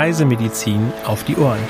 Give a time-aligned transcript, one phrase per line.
[0.00, 1.62] Reisemedizin auf die Ohren.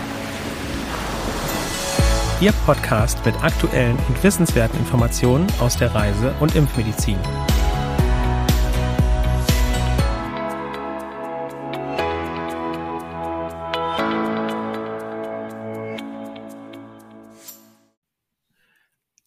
[2.41, 7.19] Ihr Podcast mit aktuellen und wissenswerten Informationen aus der Reise- und Impfmedizin.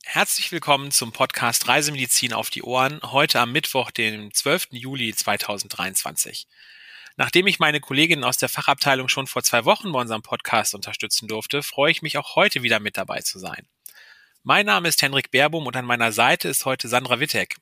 [0.05, 4.67] Herzlich willkommen zum Podcast Reisemedizin auf die Ohren, heute am Mittwoch, dem 12.
[4.71, 6.47] Juli 2023.
[7.15, 11.27] Nachdem ich meine Kolleginnen aus der Fachabteilung schon vor zwei Wochen bei unserem Podcast unterstützen
[11.27, 13.67] durfte, freue ich mich auch heute wieder mit dabei zu sein.
[14.41, 17.55] Mein Name ist Henrik Berbum und an meiner Seite ist heute Sandra Wittek.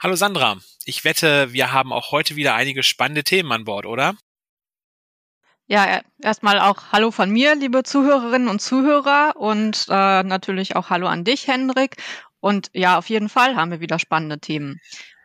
[0.00, 4.16] Hallo Sandra, ich wette, wir haben auch heute wieder einige spannende Themen an Bord, oder?
[5.66, 11.06] Ja, erstmal auch Hallo von mir, liebe Zuhörerinnen und Zuhörer und äh, natürlich auch Hallo
[11.06, 11.96] an dich, Hendrik.
[12.40, 14.80] Und ja, auf jeden Fall haben wir wieder spannende Themen.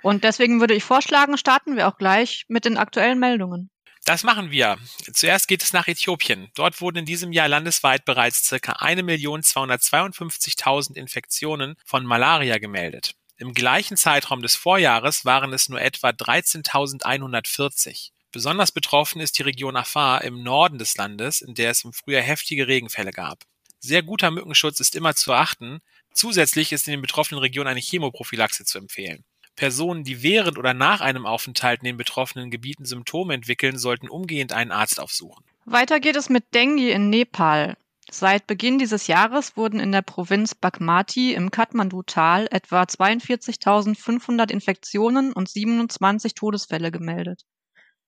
[0.05, 3.71] Und deswegen würde ich vorschlagen, starten wir auch gleich mit den aktuellen Meldungen.
[4.05, 4.77] Das machen wir.
[5.11, 6.51] Zuerst geht es nach Äthiopien.
[6.53, 13.15] Dort wurden in diesem Jahr landesweit bereits circa 1.252.000 Infektionen von Malaria gemeldet.
[13.37, 18.11] Im gleichen Zeitraum des Vorjahres waren es nur etwa 13.140.
[18.31, 22.21] Besonders betroffen ist die Region Afar im Norden des Landes, in der es im Frühjahr
[22.21, 23.39] heftige Regenfälle gab.
[23.79, 25.79] Sehr guter Mückenschutz ist immer zu achten.
[26.13, 29.25] Zusätzlich ist in den betroffenen Regionen eine Chemoprophylaxe zu empfehlen.
[29.55, 34.53] Personen, die während oder nach einem Aufenthalt in den betroffenen Gebieten Symptome entwickeln, sollten umgehend
[34.53, 35.45] einen Arzt aufsuchen.
[35.65, 37.77] Weiter geht es mit Dengue in Nepal.
[38.11, 45.49] Seit Beginn dieses Jahres wurden in der Provinz Bagmati im Kathmandu-Tal etwa 42.500 Infektionen und
[45.49, 47.41] 27 Todesfälle gemeldet.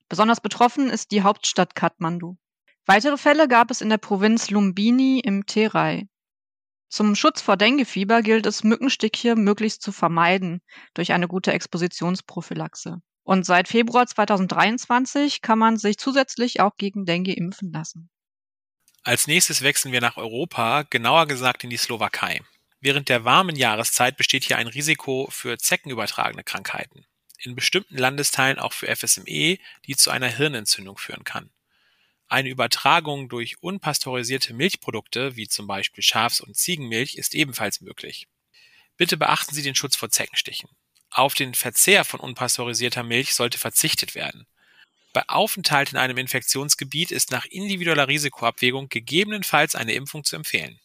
[0.08, 2.38] Besonders betroffen ist die Hauptstadt Kathmandu.
[2.86, 6.08] Weitere Fälle gab es in der Provinz Lumbini im Terai.
[6.89, 10.61] Zum Schutz vor Denguefieber gilt es, Mückenstiche möglichst zu vermeiden
[10.94, 13.02] durch eine gute Expositionsprophylaxe.
[13.23, 18.09] Und seit Februar 2023 kann man sich zusätzlich auch gegen Dengue impfen lassen.
[19.03, 22.41] Als nächstes wechseln wir nach Europa, genauer gesagt in die Slowakei.
[22.79, 27.06] Während der warmen Jahreszeit besteht hier ein Risiko für zeckenübertragene Krankheiten
[27.39, 31.50] in bestimmten Landesteilen auch für FSME, die zu einer Hirnentzündung führen kann.
[32.29, 38.27] Eine Übertragung durch unpasteurisierte Milchprodukte, wie zum Beispiel Schafs- und Ziegenmilch, ist ebenfalls möglich.
[38.97, 40.69] Bitte beachten Sie den Schutz vor Zeckenstichen.
[41.09, 44.45] Auf den Verzehr von unpasteurisierter Milch sollte verzichtet werden.
[45.13, 50.79] Bei Aufenthalt in einem Infektionsgebiet ist nach individueller Risikoabwägung gegebenenfalls eine Impfung zu empfehlen.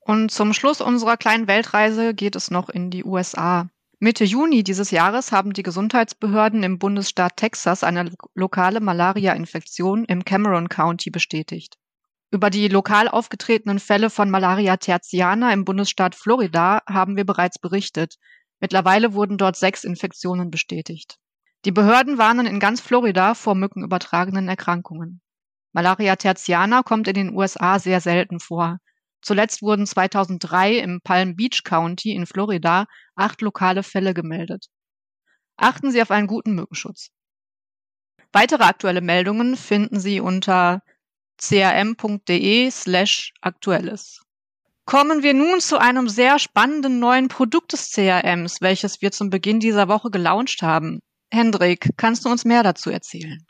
[0.00, 3.68] Und zum Schluss unserer kleinen Weltreise geht es noch in die USA.
[4.00, 10.68] Mitte Juni dieses Jahres haben die Gesundheitsbehörden im Bundesstaat Texas eine lokale Malaria-Infektion im Cameron
[10.68, 11.78] County bestätigt.
[12.30, 18.18] Über die lokal aufgetretenen Fälle von Malaria tertiana im Bundesstaat Florida haben wir bereits berichtet.
[18.60, 21.18] Mittlerweile wurden dort sechs Infektionen bestätigt.
[21.64, 25.22] Die Behörden warnen in ganz Florida vor mückenübertragenen Erkrankungen.
[25.72, 28.78] Malaria tertiana kommt in den USA sehr selten vor.
[29.20, 34.66] Zuletzt wurden 2003 im Palm Beach County in Florida acht lokale Fälle gemeldet.
[35.56, 37.10] Achten Sie auf einen guten Mückenschutz.
[38.32, 40.82] Weitere aktuelle Meldungen finden Sie unter
[41.38, 44.20] crm.de slash aktuelles.
[44.84, 49.60] Kommen wir nun zu einem sehr spannenden neuen Produkt des CRMs, welches wir zum Beginn
[49.60, 51.00] dieser Woche gelauncht haben.
[51.30, 53.44] Hendrik, kannst du uns mehr dazu erzählen?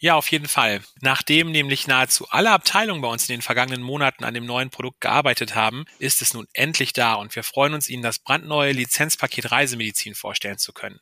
[0.00, 0.80] Ja, auf jeden Fall.
[1.00, 5.00] Nachdem nämlich nahezu alle Abteilungen bei uns in den vergangenen Monaten an dem neuen Produkt
[5.00, 9.50] gearbeitet haben, ist es nun endlich da und wir freuen uns, Ihnen das brandneue Lizenzpaket
[9.50, 11.00] Reisemedizin vorstellen zu können.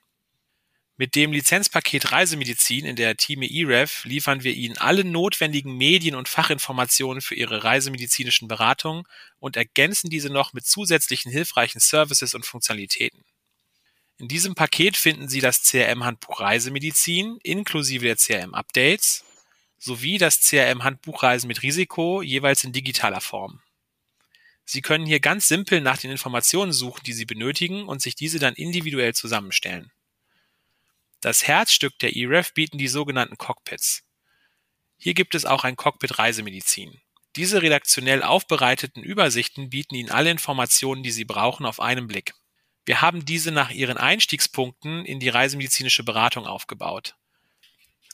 [0.97, 6.31] Mit dem Lizenzpaket Reisemedizin in der Team eRev liefern wir Ihnen alle notwendigen Medien- und
[6.31, 9.05] Fachinformationen für Ihre reisemedizinischen Beratungen
[9.39, 13.27] und ergänzen diese noch mit zusätzlichen hilfreichen Services und Funktionalitäten.
[14.19, 19.25] In diesem Paket finden Sie das CRM-Handbuch Reisemedizin inklusive der CRM-Updates
[19.79, 23.61] sowie das CRM-Handbuch Reisen mit Risiko jeweils in digitaler Form.
[24.65, 28.39] Sie können hier ganz simpel nach den Informationen suchen, die Sie benötigen und sich diese
[28.39, 29.93] dann individuell zusammenstellen.
[31.21, 34.03] Das Herzstück der eRef bieten die sogenannten Cockpits.
[34.99, 37.01] Hier gibt es auch ein Cockpit Reisemedizin.
[37.37, 42.33] Diese redaktionell aufbereiteten Übersichten bieten Ihnen alle Informationen, die Sie brauchen, auf einen Blick.
[42.87, 47.17] Wir haben diese nach ihren Einstiegspunkten in die reisemedizinische Beratung aufgebaut.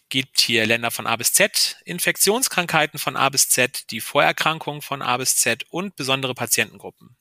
[0.09, 5.03] Gibt hier Länder von A bis Z, Infektionskrankheiten von A bis Z, die Vorerkrankungen von
[5.03, 7.17] A bis Z und besondere Patientengruppen.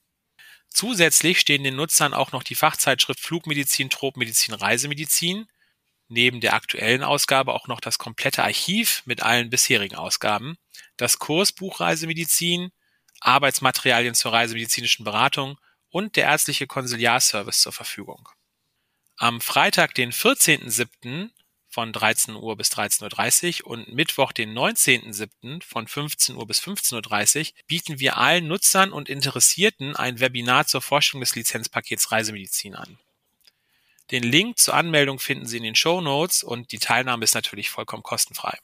[0.70, 5.48] Zusätzlich stehen den Nutzern auch noch die Fachzeitschrift Flugmedizin, Tropmedizin, Reisemedizin,
[6.08, 10.58] neben der aktuellen Ausgabe auch noch das komplette Archiv mit allen bisherigen Ausgaben,
[10.96, 12.72] das Kursbuch Reisemedizin,
[13.20, 15.58] Arbeitsmaterialien zur reisemedizinischen Beratung
[15.92, 18.28] und der ärztliche Konsiliarservice zur Verfügung.
[19.18, 21.30] Am Freitag, den 14.07.
[21.68, 25.64] von 13 Uhr bis 13.30 Uhr und Mittwoch, den 19.07.
[25.64, 30.82] von 15 Uhr bis 15.30 Uhr bieten wir allen Nutzern und Interessierten ein Webinar zur
[30.82, 32.98] Forschung des Lizenzpakets Reisemedizin an.
[34.10, 37.70] Den Link zur Anmeldung finden Sie in den Show Notes und die Teilnahme ist natürlich
[37.70, 38.58] vollkommen kostenfrei.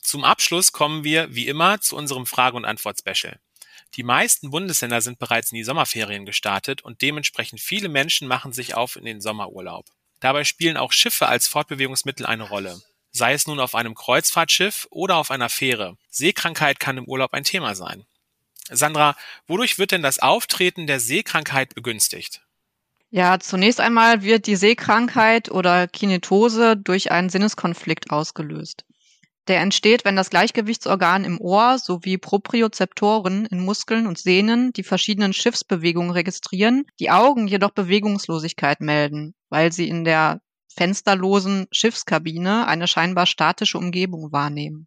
[0.00, 3.38] Zum Abschluss kommen wir, wie immer, zu unserem Frage- und Antwort-Special.
[3.96, 8.74] Die meisten Bundesländer sind bereits in die Sommerferien gestartet und dementsprechend viele Menschen machen sich
[8.74, 9.86] auf in den Sommerurlaub.
[10.20, 12.80] Dabei spielen auch Schiffe als Fortbewegungsmittel eine Rolle.
[13.10, 15.96] Sei es nun auf einem Kreuzfahrtschiff oder auf einer Fähre.
[16.10, 18.04] Seekrankheit kann im Urlaub ein Thema sein.
[18.70, 19.16] Sandra,
[19.48, 22.42] wodurch wird denn das Auftreten der Seekrankheit begünstigt?
[23.10, 28.84] Ja, zunächst einmal wird die Seekrankheit oder Kinetose durch einen Sinneskonflikt ausgelöst.
[29.48, 35.32] Der entsteht, wenn das Gleichgewichtsorgan im Ohr sowie Propriozeptoren in Muskeln und Sehnen die verschiedenen
[35.32, 40.40] Schiffsbewegungen registrieren, die Augen jedoch Bewegungslosigkeit melden, weil sie in der
[40.76, 44.86] fensterlosen Schiffskabine eine scheinbar statische Umgebung wahrnehmen.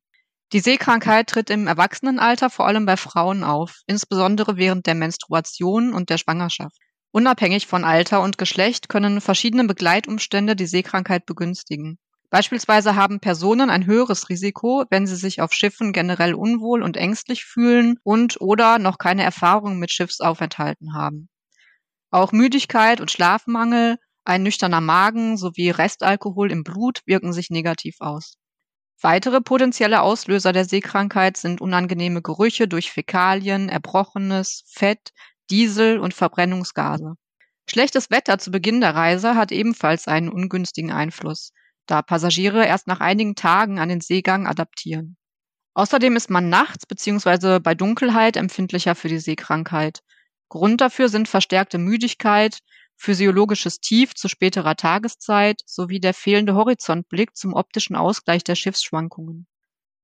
[0.53, 6.11] Die Seekrankheit tritt im Erwachsenenalter vor allem bei Frauen auf, insbesondere während der Menstruation und
[6.11, 6.77] der Schwangerschaft.
[7.11, 11.97] Unabhängig von Alter und Geschlecht können verschiedene Begleitumstände die Seekrankheit begünstigen.
[12.33, 17.45] Beispielsweise haben Personen ein höheres Risiko, wenn sie sich auf Schiffen generell unwohl und ängstlich
[17.45, 21.30] fühlen und oder noch keine Erfahrung mit Schiffsaufenthalten haben.
[22.09, 28.39] Auch Müdigkeit und Schlafmangel, ein nüchterner Magen sowie Restalkohol im Blut wirken sich negativ aus.
[29.00, 35.12] Weitere potenzielle Auslöser der Seekrankheit sind unangenehme Gerüche durch Fäkalien, Erbrochenes, Fett,
[35.51, 37.13] Diesel und Verbrennungsgase.
[37.69, 41.51] Schlechtes Wetter zu Beginn der Reise hat ebenfalls einen ungünstigen Einfluss
[41.85, 45.18] da Passagiere erst nach einigen Tagen an den Seegang adaptieren.
[45.74, 47.59] Außerdem ist man nachts bzw.
[47.59, 50.01] bei Dunkelheit empfindlicher für die Seekrankheit.
[50.50, 52.59] Grund dafür sind verstärkte Müdigkeit,
[52.95, 59.47] physiologisches Tief zu späterer Tageszeit sowie der fehlende Horizontblick zum optischen Ausgleich der Schiffsschwankungen.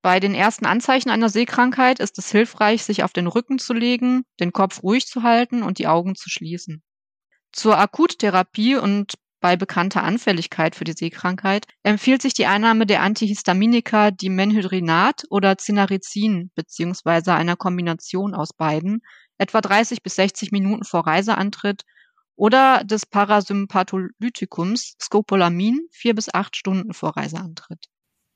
[0.01, 4.23] Bei den ersten Anzeichen einer Seekrankheit ist es hilfreich, sich auf den Rücken zu legen,
[4.39, 6.81] den Kopf ruhig zu halten und die Augen zu schließen.
[7.51, 14.11] Zur Akuttherapie und bei bekannter Anfälligkeit für die Seekrankheit empfiehlt sich die Einnahme der Antihistaminika
[14.11, 17.31] Dimenhydrinat oder Cinnarizin bzw.
[17.31, 19.01] einer Kombination aus beiden,
[19.37, 21.83] etwa 30 bis 60 Minuten vor Reiseantritt
[22.35, 27.85] oder des Parasympatholytikums Scopolamin vier bis acht Stunden vor Reiseantritt.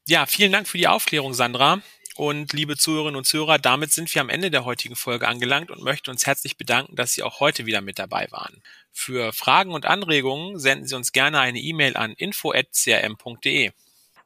[0.07, 1.81] Ja, vielen Dank für die Aufklärung, Sandra.
[2.15, 5.81] Und liebe Zuhörerinnen und Zuhörer, damit sind wir am Ende der heutigen Folge angelangt und
[5.81, 8.61] möchten uns herzlich bedanken, dass Sie auch heute wieder mit dabei waren.
[8.93, 13.71] Für Fragen und Anregungen senden Sie uns gerne eine E-Mail an info@crm.de.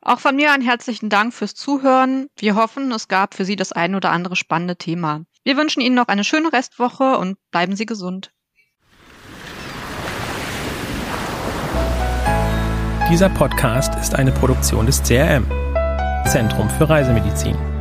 [0.01, 2.29] Auch von mir einen herzlichen Dank fürs Zuhören.
[2.37, 5.25] Wir hoffen, es gab für Sie das ein oder andere spannende Thema.
[5.43, 8.31] Wir wünschen Ihnen noch eine schöne Restwoche und bleiben Sie gesund.
[13.09, 15.49] Dieser Podcast ist eine Produktion des CRM,
[16.29, 17.76] Zentrum für Reisemedizin.